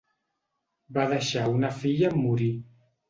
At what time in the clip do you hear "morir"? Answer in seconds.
2.23-2.53